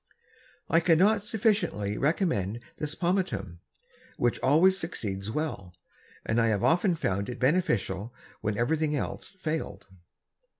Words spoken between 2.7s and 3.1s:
this